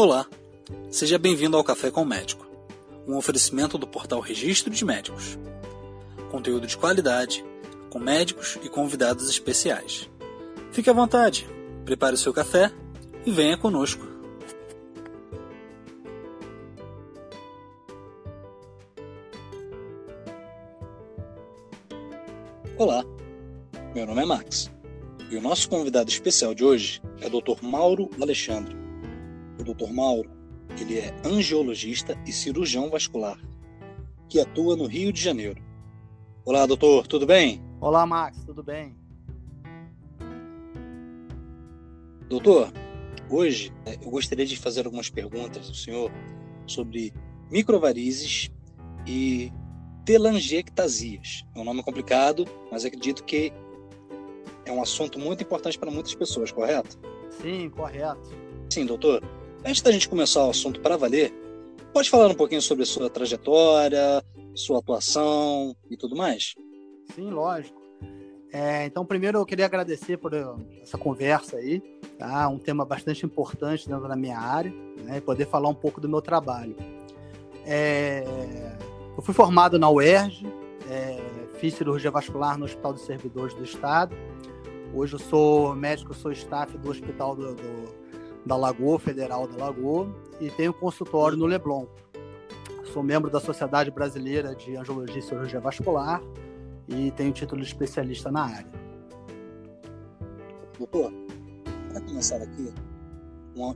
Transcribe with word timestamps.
Olá, 0.00 0.28
seja 0.92 1.18
bem-vindo 1.18 1.56
ao 1.56 1.64
Café 1.64 1.90
com 1.90 2.02
o 2.02 2.06
Médico, 2.06 2.46
um 3.04 3.16
oferecimento 3.16 3.76
do 3.76 3.84
portal 3.84 4.20
Registro 4.20 4.72
de 4.72 4.84
Médicos. 4.84 5.36
Conteúdo 6.30 6.68
de 6.68 6.76
qualidade, 6.76 7.44
com 7.90 7.98
médicos 7.98 8.60
e 8.62 8.68
convidados 8.68 9.28
especiais. 9.28 10.08
Fique 10.70 10.88
à 10.88 10.92
vontade, 10.92 11.48
prepare 11.84 12.14
o 12.14 12.16
seu 12.16 12.32
café 12.32 12.70
e 13.26 13.32
venha 13.32 13.58
conosco. 13.58 14.06
Olá, 22.76 23.04
meu 23.96 24.06
nome 24.06 24.22
é 24.22 24.24
Max 24.24 24.70
e 25.28 25.36
o 25.36 25.42
nosso 25.42 25.68
convidado 25.68 26.08
especial 26.08 26.54
de 26.54 26.64
hoje 26.64 27.02
é 27.20 27.26
o 27.26 27.30
Dr. 27.30 27.60
Mauro 27.64 28.08
Alexandre. 28.22 28.87
Dr. 29.74 29.92
Mauro, 29.92 30.30
ele 30.80 30.98
é 30.98 31.14
angiologista 31.24 32.18
e 32.26 32.32
cirurgião 32.32 32.88
vascular, 32.88 33.38
que 34.28 34.40
atua 34.40 34.76
no 34.76 34.86
Rio 34.86 35.12
de 35.12 35.20
Janeiro. 35.20 35.62
Olá, 36.44 36.64
doutor, 36.64 37.06
tudo 37.06 37.26
bem? 37.26 37.62
Olá, 37.78 38.06
Max, 38.06 38.42
tudo 38.44 38.62
bem? 38.62 38.96
Doutor, 42.30 42.72
hoje 43.28 43.70
é, 43.84 43.96
eu 43.96 44.10
gostaria 44.10 44.46
de 44.46 44.56
fazer 44.56 44.86
algumas 44.86 45.10
perguntas 45.10 45.68
ao 45.68 45.74
senhor 45.74 46.10
sobre 46.66 47.12
microvarizes 47.50 48.50
e 49.06 49.52
telangiectasias. 50.06 51.44
É 51.54 51.60
um 51.60 51.64
nome 51.64 51.82
complicado, 51.82 52.46
mas 52.72 52.86
acredito 52.86 53.22
que 53.24 53.52
é 54.64 54.72
um 54.72 54.80
assunto 54.80 55.18
muito 55.18 55.42
importante 55.42 55.78
para 55.78 55.90
muitas 55.90 56.14
pessoas, 56.14 56.50
correto? 56.50 56.98
Sim, 57.42 57.68
correto. 57.68 58.30
Sim, 58.70 58.86
doutor. 58.86 59.22
Antes 59.64 59.82
da 59.82 59.90
gente 59.90 60.08
começar 60.08 60.44
o 60.44 60.50
assunto 60.50 60.80
para 60.80 60.96
valer, 60.96 61.32
pode 61.92 62.08
falar 62.08 62.28
um 62.28 62.34
pouquinho 62.34 62.62
sobre 62.62 62.84
a 62.84 62.86
sua 62.86 63.10
trajetória, 63.10 64.22
sua 64.54 64.78
atuação 64.78 65.76
e 65.90 65.96
tudo 65.96 66.16
mais? 66.16 66.54
Sim, 67.14 67.30
lógico. 67.30 67.78
É, 68.52 68.86
então, 68.86 69.04
primeiro 69.04 69.38
eu 69.38 69.44
queria 69.44 69.66
agradecer 69.66 70.16
por 70.16 70.32
essa 70.80 70.96
conversa 70.96 71.56
aí, 71.56 71.82
tá? 72.18 72.48
Um 72.48 72.58
tema 72.58 72.84
bastante 72.84 73.26
importante 73.26 73.88
dentro 73.88 74.08
da 74.08 74.16
minha 74.16 74.38
área, 74.38 74.72
né? 75.04 75.20
Poder 75.20 75.46
falar 75.46 75.68
um 75.68 75.74
pouco 75.74 76.00
do 76.00 76.08
meu 76.08 76.22
trabalho. 76.22 76.74
É, 77.66 78.24
eu 79.16 79.22
fui 79.22 79.34
formado 79.34 79.78
na 79.78 79.90
UERJ, 79.90 80.46
é, 80.88 81.18
fiz 81.58 81.74
cirurgia 81.74 82.10
vascular 82.10 82.56
no 82.56 82.64
Hospital 82.64 82.92
dos 82.94 83.02
Servidores 83.02 83.54
do 83.54 83.64
Estado. 83.64 84.16
Hoje 84.94 85.14
eu 85.14 85.18
sou 85.18 85.74
médico, 85.74 86.14
sou 86.14 86.32
staff 86.32 86.78
do 86.78 86.90
Hospital 86.90 87.36
do, 87.36 87.54
do, 87.54 88.07
da 88.44 88.56
Lagoa, 88.56 88.98
Federal 88.98 89.46
da 89.46 89.66
Lagoa, 89.66 90.08
e 90.40 90.50
tenho 90.50 90.72
consultório 90.72 91.36
no 91.36 91.46
Leblon. 91.46 91.86
Sou 92.92 93.02
membro 93.02 93.30
da 93.30 93.40
Sociedade 93.40 93.90
Brasileira 93.90 94.54
de 94.54 94.76
Angiologia 94.76 95.18
e 95.18 95.22
Cirurgia 95.22 95.60
Vascular 95.60 96.22
e 96.88 97.10
tenho 97.12 97.32
título 97.32 97.60
de 97.60 97.66
especialista 97.68 98.30
na 98.30 98.44
área. 98.44 98.72
Doutor, 100.78 101.12
para 101.90 102.00
começar 102.00 102.36
aqui, 102.36 102.72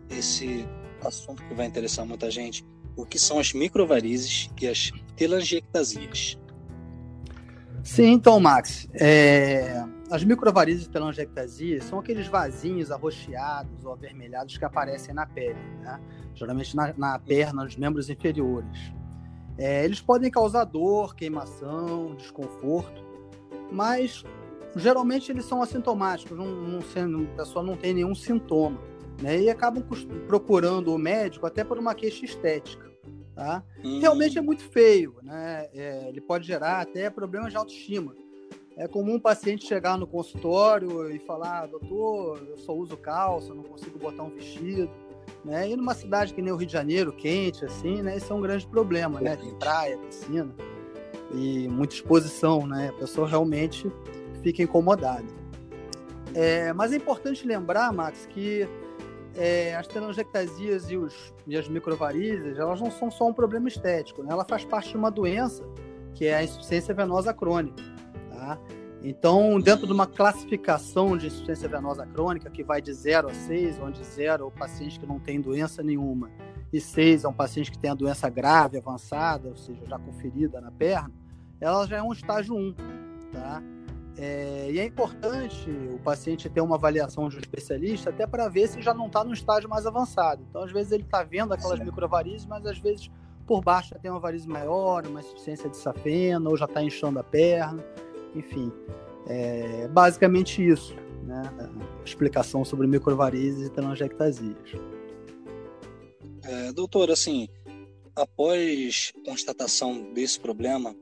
esse 0.09 0.67
assunto 1.05 1.43
que 1.45 1.55
vai 1.55 1.67
interessar 1.67 2.07
muita 2.07 2.31
gente, 2.31 2.65
o 2.97 3.05
que 3.05 3.19
são 3.19 3.39
as 3.39 3.53
microvarizes 3.53 4.51
e 4.61 4.67
as 4.67 4.93
telangiectasias? 5.17 6.39
Sim, 7.83 8.13
então, 8.13 8.39
Max, 8.39 8.89
é... 8.95 9.85
as 10.13 10.23
microvarizes 10.23 10.87
telangiectasias 10.89 11.85
são 11.85 11.99
aqueles 11.99 12.27
vasinhos 12.27 12.91
arroxeados 12.91 13.83
ou 13.83 13.93
avermelhados 13.95 14.59
que 14.59 14.65
aparecem 14.65 15.15
na 15.15 15.25
pele, 15.25 15.59
né? 15.81 15.99
geralmente 16.35 16.77
na, 16.77 16.93
na 16.99 17.19
perna, 17.19 17.65
nos 17.65 17.79
membros 17.79 18.11
inferiores. 18.11 18.93
É, 19.57 19.83
eles 19.83 20.03
podem 20.03 20.31
causar 20.31 20.65
dor, 20.65 21.17
queimação, 21.17 22.15
desconforto, 22.15 23.03
mas 23.71 24.23
geralmente 24.77 25.33
eles 25.33 25.47
são 25.47 25.63
assintomáticos, 25.63 26.37
não, 26.37 26.47
não 26.47 26.83
sendo, 26.83 27.25
a 27.33 27.37
pessoa 27.39 27.65
não 27.65 27.75
tem 27.75 27.95
nenhum 27.95 28.15
sintoma, 28.15 28.79
né? 29.23 29.41
E 29.41 29.49
acabam 29.49 29.83
procurando 30.27 30.95
o 30.95 30.99
médico 30.99 31.47
até 31.47 31.65
por 31.65 31.79
uma 31.79 31.95
queixa 31.95 32.27
estética, 32.27 32.87
tá? 33.35 33.63
Hum. 33.83 33.99
Realmente 33.99 34.37
é 34.37 34.43
muito 34.43 34.63
feio, 34.63 35.17
né? 35.23 35.69
É, 35.73 36.09
ele 36.11 36.21
pode 36.21 36.47
gerar 36.47 36.83
até 36.83 37.09
problemas 37.09 37.51
de 37.51 37.57
autoestima. 37.57 38.15
É 38.77 38.89
comum 38.89 39.15
um 39.15 39.21
paciente 39.21 39.67
chegar 39.67 39.99
no 39.99 40.07
consultório 40.07 41.11
e 41.11 41.19
falar, 41.19 41.67
doutor, 41.67 42.43
eu 42.49 42.57
só 42.57 42.73
uso 42.73 42.97
calça, 42.97 43.55
não 43.55 43.63
consigo 43.63 43.99
botar 43.99 44.23
um 44.23 44.31
vestido. 44.31 44.91
Né? 45.45 45.71
E 45.71 45.77
numa 45.77 45.95
cidade 45.95 46.33
que 46.33 46.41
nem 46.41 46.53
o 46.53 46.57
Rio 46.57 46.67
de 46.67 46.73
Janeiro, 46.73 47.13
quente, 47.13 47.65
assim, 47.65 48.01
né? 48.01 48.17
Isso 48.17 48.33
é 48.33 48.37
um 48.37 48.41
grande 48.41 48.67
problema, 48.67 49.21
né? 49.21 49.37
Tem 49.37 49.55
praia, 49.57 49.99
piscina 49.99 50.55
e 51.35 51.69
muita 51.69 51.95
exposição, 51.95 52.67
né? 52.67 52.89
A 52.89 52.93
pessoa 52.99 53.29
realmente 53.29 53.91
fica 54.43 54.63
incomodada. 54.63 55.27
É, 56.35 56.73
mas 56.73 56.93
é 56.93 56.97
importante 56.97 57.47
lembrar, 57.47 57.93
Max, 57.93 58.27
que 58.27 58.69
é, 59.35 59.75
as 59.75 59.87
telangiectasias 59.87 60.91
e, 60.91 60.97
os, 60.97 61.35
e 61.47 61.57
as 61.57 61.69
microvarizes, 61.69 62.59
elas 62.59 62.81
não 62.81 62.91
são 62.91 63.11
só 63.11 63.27
um 63.27 63.35
problema 63.35 63.69
estético, 63.69 64.23
né? 64.23 64.33
Ela 64.33 64.45
faz 64.45 64.65
parte 64.65 64.91
de 64.91 64.97
uma 64.97 65.11
doença 65.11 65.63
que 66.15 66.27
é 66.27 66.37
a 66.37 66.45
insuficiência 66.45 66.95
venosa 66.95 67.33
crônica, 67.33 67.83
tá? 68.33 68.59
Então, 69.05 69.61
dentro 69.61 69.87
de 69.87 69.93
uma 69.93 70.07
classificação 70.07 71.17
de 71.17 71.27
insuficiência 71.27 71.69
venosa 71.69 72.07
crônica, 72.07 72.49
que 72.49 72.63
vai 72.63 72.81
de 72.81 72.93
0 72.93 73.29
a 73.29 73.35
6, 73.35 73.81
onde 73.81 74.03
0 74.03 74.45
é 74.45 74.47
o 74.47 74.51
paciente 74.51 74.99
que 75.01 75.07
não 75.07 75.19
tem 75.19 75.41
doença 75.41 75.83
nenhuma, 75.83 76.31
e 76.73 76.81
6 76.81 77.25
é 77.25 77.29
um 77.29 77.33
paciente 77.33 77.71
que 77.71 77.79
tem 77.79 77.91
a 77.91 77.95
doença 77.95 78.29
grave, 78.29 78.79
avançada, 78.79 79.49
ou 79.49 79.57
seja, 79.57 79.85
já 79.87 79.99
conferida 79.99 80.61
na 80.61 80.71
perna, 80.71 81.11
ela 81.61 81.87
já 81.87 81.97
é 81.97 82.03
um 82.03 82.13
estágio 82.13 82.55
1, 82.55 82.75
tá? 83.33 83.63
É, 84.17 84.71
e 84.71 84.79
é 84.79 84.85
importante 84.85 85.71
o 85.91 85.99
paciente 85.99 86.49
ter 86.49 86.61
uma 86.61 86.77
avaliação 86.77 87.29
de 87.29 87.37
um 87.37 87.41
especialista 87.41 88.11
até 88.11 88.27
para 88.27 88.47
ver 88.49 88.69
se 88.69 88.83
já 88.83 88.93
não 88.93 89.07
está 89.07 89.25
no 89.25 89.33
estágio 89.33 89.69
mais 89.69 89.87
avançado. 89.87 90.45
Então, 90.49 90.63
às 90.63 90.71
vezes, 90.71 90.93
ele 90.93 91.03
está 91.03 91.23
vendo 91.23 91.55
aquelas 91.55 91.81
microvarizes, 91.81 92.47
mas 92.47 92.65
às 92.67 92.79
vezes 92.79 93.11
por 93.47 93.63
baixo 93.63 93.91
já 93.91 93.99
tem 93.99 94.11
uma 94.11 94.21
varize 94.21 94.47
maior, 94.47 95.07
uma 95.07 95.21
insuficiência 95.21 95.69
de 95.69 95.77
safena, 95.77 96.49
ou 96.49 96.57
já 96.57 96.67
está 96.67 96.83
inchando 96.83 97.19
a 97.19 97.25
perna. 97.25 97.83
Enfim, 98.35 98.73
é 99.27 99.89
basicamente 99.89 100.67
isso, 100.67 100.95
né? 101.25 101.43
A 101.59 102.05
explicação 102.05 102.65
sobre 102.65 102.87
microvarizes 102.87 103.67
e 103.67 103.71
telangiectasias. 103.71 104.57
É, 106.45 106.73
doutor, 106.73 107.11
assim, 107.11 107.49
após 108.17 109.13
constatação 109.25 110.13
desse 110.13 110.41
problema, 110.41 110.95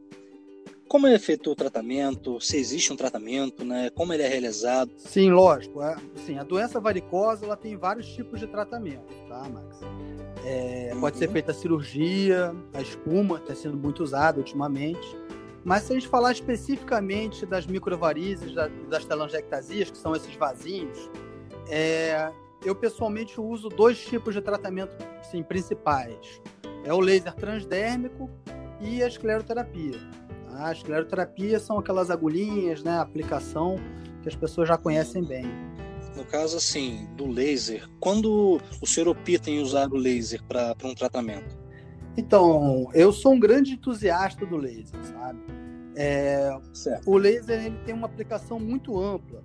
como 0.90 1.06
é 1.06 1.18
feito 1.20 1.52
o 1.52 1.54
tratamento? 1.54 2.40
Se 2.40 2.56
existe 2.56 2.92
um 2.92 2.96
tratamento, 2.96 3.64
né? 3.64 3.90
Como 3.90 4.12
ele 4.12 4.24
é 4.24 4.28
realizado? 4.28 4.90
Sim, 4.96 5.30
lógico. 5.30 5.80
É, 5.80 5.96
sim, 6.26 6.36
a 6.36 6.42
doença 6.42 6.80
varicosa 6.80 7.46
ela 7.46 7.56
tem 7.56 7.76
vários 7.76 8.08
tipos 8.08 8.40
de 8.40 8.48
tratamento, 8.48 9.14
tá, 9.28 9.48
Max? 9.48 9.78
É, 10.44 10.90
uhum. 10.92 11.00
Pode 11.00 11.18
ser 11.18 11.30
feita 11.30 11.52
a 11.52 11.54
cirurgia, 11.54 12.52
a 12.74 12.82
espuma 12.82 13.36
está 13.36 13.54
sendo 13.54 13.76
muito 13.76 14.02
usada 14.02 14.38
ultimamente. 14.38 15.16
Mas 15.64 15.82
se 15.82 15.92
a 15.92 15.94
gente 15.94 16.08
falar 16.08 16.32
especificamente 16.32 17.44
das 17.44 17.66
microvarizes, 17.66 18.54
das 18.88 19.04
telangiectasias, 19.04 19.90
que 19.90 19.98
são 19.98 20.14
esses 20.14 20.34
vasinhos, 20.34 21.10
é, 21.68 22.30
eu 22.64 22.74
pessoalmente 22.74 23.40
uso 23.40 23.68
dois 23.68 24.02
tipos 24.04 24.34
de 24.34 24.40
tratamento 24.40 24.92
assim, 25.20 25.42
principais. 25.42 26.40
É 26.84 26.92
o 26.92 27.00
laser 27.00 27.34
transdérmico 27.34 28.30
e 28.80 29.02
a 29.02 29.06
escleroterapia. 29.06 30.00
A 30.54 30.72
escleroterapia 30.72 31.60
são 31.60 31.78
aquelas 31.78 32.10
agulhinhas, 32.10 32.82
né, 32.82 32.98
aplicação 32.98 33.76
que 34.22 34.28
as 34.28 34.34
pessoas 34.34 34.68
já 34.68 34.76
conhecem 34.76 35.22
bem. 35.22 35.46
No 36.16 36.24
caso, 36.24 36.56
assim, 36.56 37.06
do 37.16 37.26
laser, 37.26 37.88
quando 38.00 38.60
o 38.80 38.86
senhor 38.86 39.08
opta 39.08 39.50
em 39.50 39.60
usar 39.60 39.88
o 39.90 39.96
laser 39.96 40.42
para 40.44 40.74
um 40.84 40.94
tratamento? 40.94 41.58
Então, 42.16 42.90
eu 42.92 43.12
sou 43.12 43.32
um 43.32 43.40
grande 43.40 43.72
entusiasta 43.72 44.44
do 44.44 44.56
laser, 44.56 45.02
sabe? 45.04 45.40
É, 46.02 46.58
o 47.04 47.18
laser 47.18 47.62
ele 47.62 47.76
tem 47.84 47.94
uma 47.94 48.06
aplicação 48.06 48.58
muito 48.58 48.98
ampla. 48.98 49.42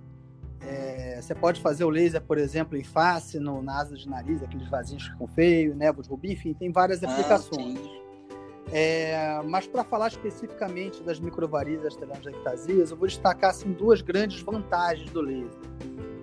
É, 0.62 1.20
você 1.20 1.34
pode 1.34 1.60
fazer 1.60 1.84
o 1.84 1.90
laser, 1.90 2.22
por 2.22 2.38
exemplo, 2.38 2.78
em 2.78 2.82
face, 2.82 3.38
no, 3.38 3.60
na 3.60 3.78
asa 3.78 3.94
de 3.94 4.08
nariz, 4.08 4.42
aqueles 4.42 4.66
vasinhos 4.66 5.04
que 5.04 5.12
ficam 5.12 5.26
feios, 5.26 5.76
névoas, 5.76 6.06
rubi, 6.06 6.32
enfim, 6.32 6.54
tem 6.54 6.72
várias 6.72 7.04
ah, 7.04 7.10
aplicações. 7.10 7.78
É, 8.72 9.38
mas 9.44 9.66
para 9.66 9.84
falar 9.84 10.08
especificamente 10.08 11.02
das 11.02 11.20
microvarizes 11.20 11.94
telangiectasias, 11.94 12.90
eu 12.90 12.96
vou 12.96 13.06
destacar 13.06 13.50
assim, 13.50 13.72
duas 13.72 14.00
grandes 14.00 14.40
vantagens 14.40 15.10
do 15.10 15.20
laser. 15.20 15.60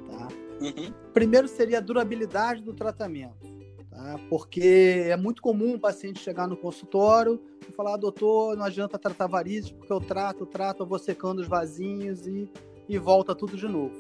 Tá? 0.10 0.28
Uhum. 0.60 0.94
Primeiro 1.14 1.48
seria 1.48 1.78
a 1.78 1.82
durabilidade 1.82 2.64
do 2.64 2.74
tratamento. 2.74 3.53
Tá? 3.94 4.20
Porque 4.28 5.06
é 5.08 5.16
muito 5.16 5.42
comum 5.42 5.76
um 5.76 5.80
paciente 5.80 6.20
chegar 6.20 6.48
no 6.48 6.58
consultório 6.58 7.40
e 7.68 7.72
falar, 7.72 7.94
ah, 7.94 7.98
doutor, 7.98 8.58
não 8.58 8.66
adianta 8.66 8.98
tratar 8.98 9.28
varizes, 9.28 9.72
porque 9.72 9.94
eu 9.94 10.00
trato, 10.00 10.46
trato, 10.46 10.82
eu 10.82 10.88
vou 10.88 10.98
secando 10.98 11.40
os 11.40 11.48
vasinhos 11.48 12.26
e, 12.26 12.50
e 12.90 12.98
volta 12.98 13.36
tudo 13.36 13.56
de 13.56 13.68
novo. 13.68 13.96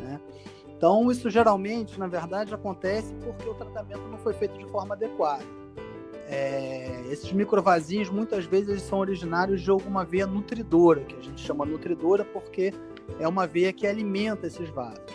Né? 0.00 0.20
Então, 0.76 1.10
isso 1.10 1.30
geralmente, 1.30 1.98
na 1.98 2.08
verdade, 2.08 2.52
acontece 2.52 3.14
porque 3.14 3.48
o 3.48 3.54
tratamento 3.54 4.02
não 4.08 4.18
foi 4.18 4.34
feito 4.34 4.58
de 4.58 4.66
forma 4.66 4.94
adequada. 4.94 5.44
É, 6.28 7.04
esses 7.08 7.32
microvasinhos, 7.32 8.10
muitas 8.10 8.44
vezes, 8.46 8.82
são 8.82 8.98
originários 8.98 9.62
de 9.62 9.70
alguma 9.70 10.04
veia 10.04 10.26
nutridora, 10.26 11.02
que 11.02 11.14
a 11.14 11.20
gente 11.20 11.40
chama 11.40 11.64
nutridora 11.64 12.24
porque 12.24 12.74
é 13.20 13.28
uma 13.28 13.46
veia 13.46 13.72
que 13.72 13.86
alimenta 13.86 14.48
esses 14.48 14.68
vasos. 14.70 15.05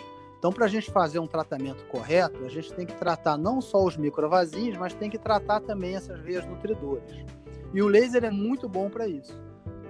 Então, 0.42 0.52
para 0.52 0.64
a 0.64 0.68
gente 0.68 0.90
fazer 0.90 1.20
um 1.20 1.26
tratamento 1.28 1.84
correto, 1.84 2.44
a 2.44 2.48
gente 2.48 2.72
tem 2.72 2.84
que 2.84 2.96
tratar 2.96 3.36
não 3.38 3.60
só 3.60 3.84
os 3.84 3.96
microvasinhos, 3.96 4.76
mas 4.76 4.92
tem 4.92 5.08
que 5.08 5.16
tratar 5.16 5.60
também 5.60 5.94
essas 5.94 6.18
veias 6.18 6.44
nutridoras. 6.44 7.08
E 7.72 7.80
o 7.80 7.86
laser 7.86 8.24
é 8.24 8.30
muito 8.32 8.68
bom 8.68 8.90
para 8.90 9.06
isso. 9.06 9.40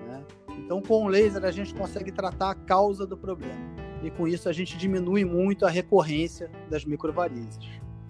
Né? 0.07 0.23
Então, 0.59 0.83
com 0.83 1.07
o 1.07 1.09
laser, 1.09 1.43
a 1.47 1.51
gente 1.51 1.75
consegue 1.75 2.13
tratar 2.13 2.51
a 2.51 2.55
causa 2.55 3.07
do 3.07 3.17
problema 3.17 3.73
e 4.03 4.11
com 4.11 4.29
isso 4.29 4.47
a 4.47 4.53
gente 4.53 4.77
diminui 4.77 5.25
muito 5.25 5.65
a 5.65 5.71
recorrência 5.71 6.51
das 6.69 6.85
microvarizes. 6.85 7.59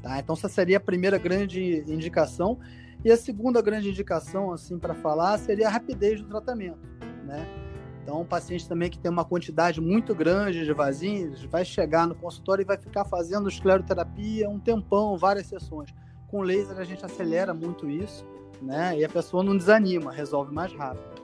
Tá? 0.03 0.19
Então 0.19 0.35
essa 0.35 0.49
seria 0.49 0.79
a 0.79 0.81
primeira 0.81 1.19
grande 1.19 1.85
indicação 1.87 2.59
e 3.05 3.13
a 3.13 3.17
segunda 3.17 3.63
grande 3.63 3.89
indicação 3.89 4.53
assim 4.53 4.81
para 4.81 4.95
falar 4.95 5.39
seria 5.39 5.69
a 5.69 5.71
rapidez 5.71 6.21
do 6.21 6.27
tratamento, 6.27 6.81
né? 7.25 7.62
Então, 8.03 8.21
um 8.21 8.25
paciente 8.25 8.69
também 8.69 8.91
que 8.91 8.99
tem 8.99 9.11
uma 9.11 9.25
quantidade 9.25 9.81
muito 9.81 10.15
grande 10.15 10.65
de 10.65 10.73
vasinhos 10.73 11.45
vai 11.45 11.65
chegar 11.65 12.07
no 12.07 12.15
consultório 12.17 12.63
e 12.63 12.65
vai 12.65 12.77
ficar 12.77 13.05
fazendo 13.05 13.49
escleroterapia 13.49 14.51
um 14.51 14.59
tempão, 14.59 15.17
várias 15.17 15.47
sessões. 15.47 15.95
Com 16.27 16.43
laser 16.43 16.79
a 16.79 16.85
gente 16.85 17.05
acelera 17.05 17.55
muito 17.55 17.89
isso, 17.89 18.27
né? 18.61 18.99
E 18.99 19.05
a 19.05 19.09
pessoa 19.09 19.45
não 19.45 19.57
desanima, 19.57 20.11
resolve 20.11 20.53
mais 20.53 20.73
rápido. 20.73 21.23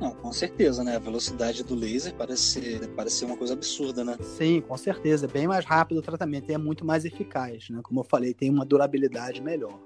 Não, 0.00 0.12
com 0.12 0.32
certeza, 0.32 0.82
né? 0.82 0.96
A 0.96 0.98
velocidade 0.98 1.62
do 1.62 1.74
laser 1.74 2.14
parece 2.14 2.42
ser, 2.42 2.88
parece 2.94 3.16
ser 3.16 3.24
uma 3.26 3.36
coisa 3.36 3.52
absurda, 3.52 4.02
né? 4.02 4.16
Sim, 4.22 4.62
com 4.62 4.76
certeza. 4.76 5.26
É 5.26 5.28
bem 5.28 5.46
mais 5.46 5.64
rápido 5.64 5.98
o 5.98 6.02
tratamento 6.02 6.50
e 6.50 6.54
é 6.54 6.58
muito 6.58 6.86
mais 6.86 7.04
eficaz, 7.04 7.68
né? 7.68 7.80
Como 7.82 8.00
eu 8.00 8.04
falei, 8.04 8.32
tem 8.32 8.50
uma 8.50 8.64
durabilidade 8.64 9.42
melhor. 9.42 9.78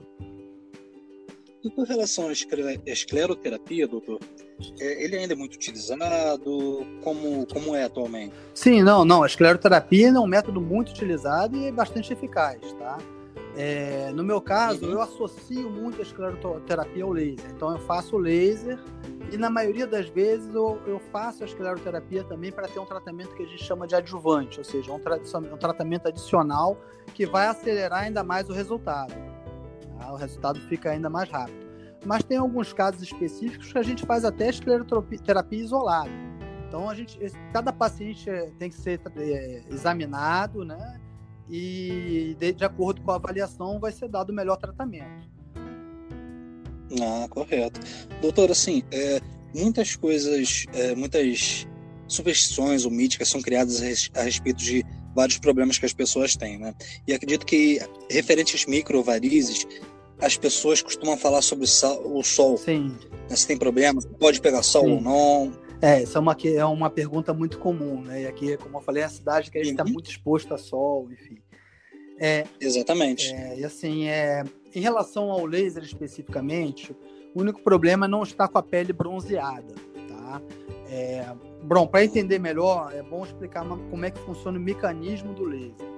E 1.65 1.71
com 1.71 1.83
relação 1.83 2.29
à 2.29 2.33
escleroterapia, 2.33 3.89
doutor, 3.89 4.21
ele 4.79 5.17
ainda 5.17 5.35
é 5.35 5.37
muito 5.37 5.55
utilizado? 5.55 6.87
Como, 7.03 7.47
como 7.47 7.75
é 7.75 7.85
atualmente? 7.85 8.35
Sim, 8.55 8.83
não, 8.83 9.05
não. 9.05 9.23
A 9.23 9.27
escleroterapia 9.27 10.09
é 10.09 10.21
um 10.21 10.27
método 10.27 10.61
muito 10.61 10.91
utilizado 10.91 11.57
e 11.57 11.71
bastante 11.71 12.13
eficaz, 12.13 12.61
tá? 12.75 12.99
É, 13.57 14.13
no 14.15 14.23
meu 14.23 14.41
caso, 14.41 14.87
uhum. 14.87 14.93
eu 14.93 15.03
associo 15.03 15.69
muito 15.69 15.99
a 15.99 16.03
escleroterapia 16.03 17.03
ao 17.03 17.11
laser. 17.11 17.51
Então, 17.51 17.73
eu 17.73 17.79
faço 17.81 18.17
o 18.17 18.19
laser 18.19 18.79
e, 19.33 19.37
na 19.37 19.51
maioria 19.51 19.87
das 19.87 20.09
vezes, 20.09 20.55
eu, 20.55 20.81
eu 20.87 21.01
faço 21.11 21.43
a 21.43 21.47
escleroterapia 21.47 22.23
também 22.25 22.53
para 22.53 22.69
ter 22.69 22.79
um 22.79 22.85
tratamento 22.85 23.35
que 23.35 23.43
a 23.43 23.47
gente 23.47 23.63
chama 23.63 23.87
de 23.87 23.95
adjuvante, 23.95 24.59
ou 24.59 24.65
seja, 24.65 24.93
um, 24.93 25.01
tra 25.01 25.17
um 25.17 25.57
tratamento 25.57 26.07
adicional 26.07 26.79
que 27.15 27.27
vai 27.27 27.47
acelerar 27.47 28.05
ainda 28.05 28.23
mais 28.23 28.49
o 28.49 28.53
resultado. 28.53 29.13
Tá? 29.99 30.13
O 30.13 30.17
resultado 30.17 30.61
fica 30.69 30.91
ainda 30.91 31.11
mais 31.11 31.29
rápido. 31.29 31.68
Mas 32.05 32.23
tem 32.23 32.39
alguns 32.39 32.73
casos 32.73 33.03
específicos 33.03 33.73
que 33.73 33.79
a 33.79 33.83
gente 33.83 34.07
faz 34.07 34.25
até 34.25 34.49
escleroterapia 34.49 35.59
isolada. 35.59 36.11
Então, 36.67 36.89
a 36.89 36.95
gente, 36.95 37.19
cada 37.53 37.73
paciente 37.73 38.31
tem 38.59 38.69
que 38.71 38.77
ser 38.77 39.01
é, 39.17 39.63
examinado, 39.71 40.65
né? 40.65 41.01
e 41.51 42.37
de, 42.39 42.53
de, 42.53 42.65
acordo 42.65 43.01
com 43.01 43.11
a 43.11 43.17
avaliação 43.17 43.81
vai 43.81 43.91
ser 43.91 44.09
dado 44.09 44.31
o 44.31 44.35
melhor 44.35 44.57
tratamento. 44.57 45.29
Ah, 47.01 47.27
correto. 47.29 47.81
Doutor, 48.21 48.51
assim, 48.51 48.83
é, 48.91 49.21
muitas 49.55 49.97
coisas, 49.97 50.67
é, 50.73 50.95
muitas 50.95 51.67
superstições 52.07 52.85
ou 52.85 52.91
míticas 52.91 53.29
são 53.29 53.43
criadas 53.43 53.83
a, 54.15 54.23
respeito 54.23 54.59
de 54.59 54.85
vários 55.15 55.39
problemas 55.39 55.79
que 55.79 55.85
as 55.85 55.93
pessoas 55.93 56.37
têm, 56.37 56.59
né? 56.59 56.75
E 57.07 57.13
acredito 57.13 57.45
que, 57.45 57.81
referente 58.11 58.55
às 58.55 58.65
microvarizes, 58.65 59.67
as 60.21 60.37
pessoas 60.37 60.83
costumam 60.83 61.17
falar 61.17 61.43
sobre 61.43 61.65
o 61.65 62.23
sol. 62.23 62.57
Sim. 62.57 62.97
Né? 63.29 63.37
Se 63.37 63.47
tem 63.47 63.57
problema, 63.57 64.01
pode 64.19 64.41
pegar 64.41 64.63
sol 64.63 64.85
Sim. 64.85 64.93
ou 64.93 65.01
não. 65.01 65.53
É, 65.81 66.03
essa 66.03 66.19
é 66.19 66.21
uma, 66.21 66.37
é 66.43 66.65
uma 66.65 66.91
pergunta 66.91 67.33
muito 67.33 67.59
comum, 67.59 68.03
né? 68.03 68.23
E 68.23 68.27
aqui, 68.27 68.57
como 68.57 68.79
eu 68.79 68.81
falei, 68.81 69.03
é 69.03 69.07
a 69.07 69.09
cidade 69.09 69.51
que 69.51 69.59
a 69.59 69.63
gente 69.63 69.73
está 69.73 69.85
uhum. 69.85 69.93
muito 69.93 70.11
exposto 70.11 70.53
a 70.53 70.59
sol, 70.59 71.09
enfim. 71.13 71.39
É, 72.19 72.45
Exatamente. 72.61 73.33
É, 73.33 73.61
e 73.61 73.65
assim, 73.65 74.09
é, 74.09 74.43
em 74.75 74.81
relação 74.81 75.31
ao 75.31 75.47
laser 75.47 75.85
especificamente, 75.85 76.93
o 77.33 77.41
único 77.41 77.63
problema 77.63 78.07
é 78.07 78.09
não 78.09 78.25
estar 78.25 78.49
com 78.49 78.59
a 78.59 78.63
pele 78.63 78.93
bronzeada, 78.93 79.75
tá? 80.09 80.43
É, 80.91 81.25
bom, 81.63 81.87
para 81.87 82.05
entender 82.05 82.41
melhor, 82.41 82.93
é 82.93 83.03
bom 83.03 83.25
explicar 83.25 83.63
uma, 83.63 83.79
como 83.89 84.05
é 84.05 84.11
que 84.11 84.19
funciona 84.21 84.59
o 84.59 84.61
mecanismo 84.61 85.33
do 85.33 85.45
laser. 85.45 85.98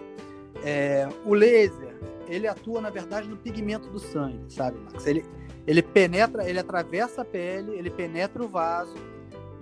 É, 0.64 1.08
o 1.24 1.34
laser, 1.34 1.96
ele 2.28 2.46
atua, 2.46 2.80
na 2.80 2.90
verdade, 2.90 3.28
no 3.28 3.36
pigmento 3.36 3.88
do 3.88 3.98
sangue, 3.98 4.40
sabe, 4.48 4.78
Max? 4.78 5.06
Ele, 5.06 5.24
ele 5.66 5.82
penetra, 5.82 6.48
ele 6.48 6.58
atravessa 6.58 7.22
a 7.22 7.24
pele, 7.24 7.72
ele 7.72 7.90
penetra 7.90 8.42
o 8.42 8.48
vaso, 8.48 8.94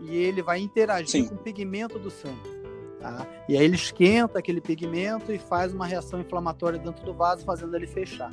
e 0.01 0.17
ele 0.17 0.43
vai 0.43 0.61
interagir 0.61 1.23
Sim. 1.23 1.29
com 1.29 1.35
o 1.35 1.39
pigmento 1.39 1.99
do 1.99 2.11
sangue. 2.11 2.59
Tá? 3.01 3.27
E 3.49 3.57
aí 3.57 3.65
ele 3.65 3.77
esquenta 3.77 4.39
aquele 4.39 4.61
pigmento 4.61 5.33
e 5.33 5.39
faz 5.39 5.73
uma 5.73 5.87
reação 5.87 6.21
inflamatória 6.21 6.79
dentro 6.79 7.05
do 7.05 7.15
vaso, 7.15 7.45
fazendo 7.45 7.75
ele 7.77 7.87
fechar. 7.87 8.33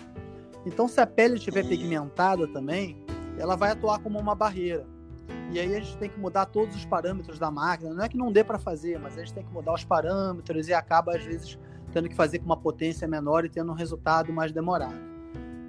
Então, 0.66 0.88
se 0.88 1.00
a 1.00 1.06
pele 1.06 1.36
estiver 1.36 1.64
hum. 1.64 1.70
pigmentada 1.70 2.48
também, 2.48 3.06
ela 3.38 3.56
vai 3.56 3.72
atuar 3.72 4.00
como 4.00 4.20
uma 4.20 4.34
barreira. 4.34 4.86
E 5.52 5.60
aí 5.60 5.76
a 5.76 5.80
gente 5.80 5.98
tem 5.98 6.10
que 6.10 6.20
mudar 6.20 6.48
todos 6.48 6.76
os 6.76 6.86
parâmetros 6.86 7.38
da 7.38 7.52
máquina. 7.52 7.94
Não 7.94 8.04
é 8.04 8.10
que 8.10 8.18
não 8.18 8.32
dê 8.32 8.44
para 8.44 8.58
fazer, 8.58 9.00
mas 9.00 9.16
a 9.16 9.20
gente 9.20 9.34
tem 9.34 9.44
que 9.44 9.54
mudar 9.54 9.74
os 9.74 9.84
parâmetros 9.84 10.68
e 10.68 10.74
acaba, 10.74 11.16
às 11.16 11.24
vezes, 11.24 11.60
tendo 11.96 12.10
que 12.10 12.16
fazer 12.16 12.40
com 12.40 12.46
uma 12.46 12.58
potência 12.58 13.08
menor 13.08 13.46
e 13.46 13.50
tendo 13.50 13.72
um 13.72 13.76
resultado 13.76 14.34
mais 14.34 14.52
demorado. 14.52 15.00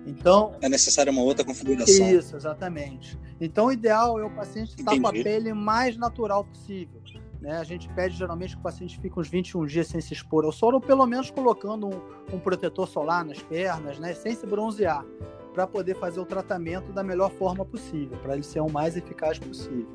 Então, 0.05 0.57
é 0.61 0.69
necessária 0.69 1.13
uma 1.13 1.23
outra 1.23 1.45
configuração. 1.45 2.11
Isso, 2.11 2.35
exatamente. 2.35 3.17
Então, 3.41 3.67
o 3.67 3.73
ideal 3.73 4.19
é 4.19 4.25
o 4.25 4.31
paciente 4.31 4.75
estar 4.77 5.01
com 5.01 5.07
a 5.07 5.13
pele 5.13 5.53
mais 5.53 5.97
natural 5.97 6.45
possível. 6.45 7.01
Né? 7.41 7.57
A 7.59 7.63
gente 7.63 7.89
pede 7.91 8.17
geralmente 8.17 8.55
que 8.55 8.61
o 8.61 8.63
paciente 8.63 8.99
fique 8.99 9.17
uns 9.17 9.29
21 9.29 9.67
dias 9.67 9.87
sem 9.87 10.01
se 10.01 10.15
expor 10.15 10.45
ao 10.45 10.51
sol, 10.51 10.75
ou 10.75 10.81
pelo 10.81 11.07
menos 11.07 11.31
colocando 11.31 11.87
um, 11.87 12.35
um 12.35 12.41
protetor 12.41 12.89
solar 12.89 13.25
nas 13.25 13.41
pernas, 13.41 14.01
né? 14.01 14.13
sem 14.13 14.35
se 14.35 14.47
bronzear, 14.47 15.07
para 15.55 15.65
poder 15.65 15.95
fazer 15.95 16.19
o 16.19 16.27
tratamento 16.27 16.93
da 16.93 17.05
melhor 17.05 17.31
forma 17.31 17.65
possível, 17.65 18.19
para 18.19 18.35
ele 18.35 18.43
ser 18.43 18.59
o 18.59 18.69
mais 18.69 18.97
eficaz 18.97 19.39
possível. 19.39 19.95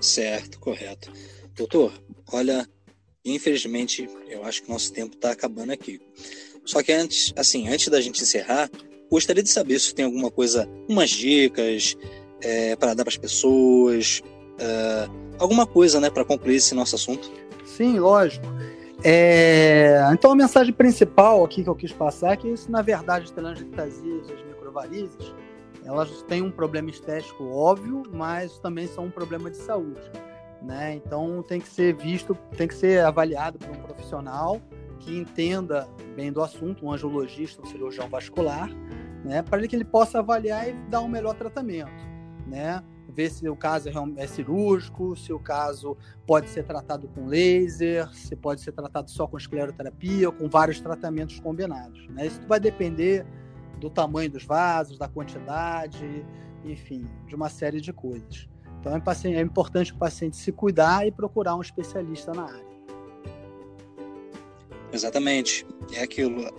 Certo, 0.00 0.60
correto. 0.60 1.12
Doutor, 1.56 1.92
olha, 2.32 2.68
infelizmente, 3.34 4.08
eu 4.28 4.44
acho 4.44 4.62
que 4.62 4.70
nosso 4.70 4.92
tempo 4.92 5.14
está 5.14 5.30
acabando 5.30 5.72
aqui. 5.72 6.00
Só 6.64 6.82
que 6.82 6.92
antes, 6.92 7.32
assim, 7.36 7.68
antes 7.68 7.88
da 7.88 8.00
gente 8.00 8.22
encerrar, 8.22 8.70
gostaria 9.10 9.42
de 9.42 9.50
saber 9.50 9.78
se 9.78 9.94
tem 9.94 10.04
alguma 10.04 10.30
coisa, 10.30 10.68
umas 10.88 11.10
dicas 11.10 11.96
é, 12.40 12.74
para 12.76 12.94
dar 12.94 13.04
para 13.04 13.12
as 13.12 13.16
pessoas, 13.16 14.22
é, 14.58 15.08
alguma 15.38 15.66
coisa, 15.66 16.00
né, 16.00 16.10
para 16.10 16.24
concluir 16.24 16.56
esse 16.56 16.74
nosso 16.74 16.96
assunto. 16.96 17.30
Sim, 17.64 17.98
lógico. 17.98 18.46
É... 19.04 20.00
Então 20.12 20.32
a 20.32 20.34
mensagem 20.34 20.72
principal 20.72 21.44
aqui 21.44 21.62
que 21.62 21.68
eu 21.68 21.74
quis 21.74 21.92
passar 21.92 22.32
é 22.32 22.36
que 22.36 22.48
isso, 22.48 22.70
na 22.70 22.82
verdade, 22.82 23.26
as 23.26 23.30
telangiectasias, 23.30 24.30
as 24.30 24.44
microvarizes, 24.46 25.34
elas 25.84 26.22
têm 26.22 26.42
um 26.42 26.50
problema 26.50 26.90
estético 26.90 27.44
óbvio, 27.44 28.02
mas 28.12 28.58
também 28.58 28.88
são 28.88 29.04
um 29.04 29.10
problema 29.10 29.50
de 29.50 29.58
saúde. 29.58 30.00
Né? 30.66 30.94
Então 30.96 31.44
tem 31.46 31.60
que 31.60 31.68
ser 31.68 31.94
visto, 31.94 32.34
tem 32.56 32.66
que 32.66 32.74
ser 32.74 33.04
avaliado 33.04 33.56
por 33.56 33.70
um 33.70 33.80
profissional 33.80 34.60
que 34.98 35.16
entenda 35.16 35.88
bem 36.16 36.32
do 36.32 36.42
assunto, 36.42 36.84
um 36.84 36.92
angiologista, 36.92 37.62
um 37.62 37.66
cirurgião 37.66 38.08
vascular, 38.08 38.68
né, 39.24 39.42
para 39.42 39.64
que 39.68 39.76
ele 39.76 39.84
possa 39.84 40.18
avaliar 40.18 40.68
e 40.68 40.72
dar 40.88 41.02
um 41.02 41.08
melhor 41.08 41.34
tratamento, 41.34 41.92
né? 42.46 42.82
Ver 43.08 43.30
se 43.30 43.48
o 43.48 43.54
caso 43.54 43.88
é 44.16 44.26
cirúrgico, 44.26 45.14
se 45.14 45.32
o 45.32 45.38
caso 45.38 45.96
pode 46.26 46.48
ser 46.48 46.64
tratado 46.64 47.06
com 47.08 47.26
laser, 47.26 48.12
se 48.12 48.34
pode 48.34 48.60
ser 48.60 48.72
tratado 48.72 49.08
só 49.08 49.26
com 49.26 49.38
escleroterapia 49.38 50.28
ou 50.28 50.32
com 50.32 50.48
vários 50.48 50.80
tratamentos 50.80 51.38
combinados. 51.38 52.06
Né? 52.08 52.26
Isso 52.26 52.40
vai 52.46 52.60
depender 52.60 53.24
do 53.78 53.88
tamanho 53.88 54.28
dos 54.28 54.44
vasos, 54.44 54.98
da 54.98 55.08
quantidade, 55.08 56.26
enfim, 56.64 57.06
de 57.26 57.34
uma 57.34 57.48
série 57.48 57.80
de 57.80 57.92
coisas. 57.92 58.48
Então 58.80 58.94
é, 58.94 59.34
é 59.34 59.40
importante 59.40 59.92
o 59.92 59.96
paciente 59.96 60.36
se 60.36 60.52
cuidar 60.52 61.06
e 61.06 61.10
procurar 61.10 61.56
um 61.56 61.60
especialista 61.60 62.32
na 62.32 62.44
área. 62.44 62.66
Exatamente. 64.92 65.66
É 65.92 66.02
aquilo. 66.02 66.50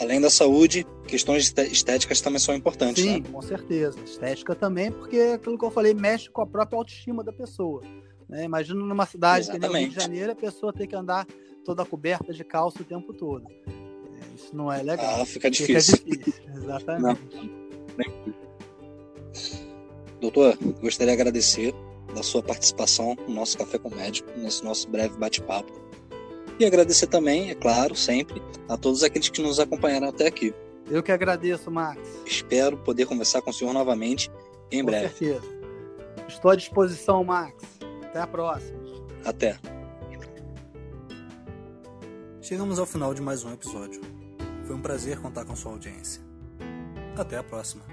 Além 0.00 0.20
da 0.20 0.30
saúde, 0.30 0.86
questões 1.06 1.52
estéticas 1.70 2.20
também 2.20 2.38
são 2.38 2.54
importantes. 2.54 3.02
Sim, 3.02 3.20
né? 3.20 3.28
com 3.30 3.42
certeza. 3.42 3.98
Estética 4.04 4.54
também, 4.54 4.90
porque 4.90 5.16
é 5.16 5.34
aquilo 5.34 5.58
que 5.58 5.64
eu 5.64 5.70
falei 5.70 5.92
mexe 5.92 6.30
com 6.30 6.40
a 6.40 6.46
própria 6.46 6.78
autoestima 6.78 7.22
da 7.22 7.32
pessoa. 7.32 7.82
Né? 8.28 8.44
Imagina 8.44 8.80
numa 8.80 9.04
cidade 9.04 9.50
Exatamente. 9.50 9.66
que 9.68 9.72
nem 9.74 9.82
Rio 9.84 9.90
de 9.90 10.00
Janeiro, 10.00 10.32
a 10.32 10.36
pessoa 10.36 10.72
tem 10.72 10.86
que 10.86 10.96
andar 10.96 11.26
toda 11.64 11.84
coberta 11.84 12.32
de 12.32 12.42
calça 12.42 12.80
o 12.80 12.84
tempo 12.84 13.12
todo. 13.12 13.46
É, 13.46 14.34
isso 14.34 14.56
não 14.56 14.72
é 14.72 14.82
legal. 14.82 15.20
Ah, 15.20 15.26
fica 15.26 15.50
difícil. 15.50 15.98
Fica 15.98 16.16
difícil. 16.16 16.42
Exatamente. 16.56 17.20
Não. 17.36 18.41
Doutor, 20.22 20.56
gostaria 20.80 21.16
de 21.16 21.20
agradecer 21.20 21.74
da 22.14 22.22
sua 22.22 22.40
participação 22.40 23.16
no 23.26 23.34
nosso 23.34 23.58
Café 23.58 23.76
com 23.76 23.92
Médico, 23.92 24.30
nesse 24.36 24.64
nosso 24.64 24.88
breve 24.88 25.18
bate-papo. 25.18 25.72
E 26.60 26.64
agradecer 26.64 27.08
também, 27.08 27.50
é 27.50 27.56
claro, 27.56 27.96
sempre, 27.96 28.40
a 28.68 28.76
todos 28.76 29.02
aqueles 29.02 29.28
que 29.28 29.42
nos 29.42 29.58
acompanharam 29.58 30.08
até 30.08 30.28
aqui. 30.28 30.54
Eu 30.88 31.02
que 31.02 31.10
agradeço, 31.10 31.72
Max. 31.72 32.00
Espero 32.24 32.76
poder 32.76 33.06
conversar 33.06 33.42
com 33.42 33.50
o 33.50 33.52
senhor 33.52 33.74
novamente 33.74 34.30
em 34.70 34.78
com 34.78 34.86
breve. 34.86 35.08
Com 35.08 35.16
certeza. 35.16 35.62
Estou 36.28 36.52
à 36.52 36.54
disposição, 36.54 37.24
Max. 37.24 37.56
Até 38.04 38.20
a 38.20 38.26
próxima. 38.26 38.78
Até. 39.24 39.58
Chegamos 42.40 42.78
ao 42.78 42.86
final 42.86 43.12
de 43.12 43.20
mais 43.20 43.42
um 43.42 43.52
episódio. 43.52 44.00
Foi 44.66 44.76
um 44.76 44.80
prazer 44.80 45.18
contar 45.18 45.44
com 45.44 45.56
sua 45.56 45.72
audiência. 45.72 46.22
Até 47.16 47.38
a 47.38 47.42
próxima. 47.42 47.91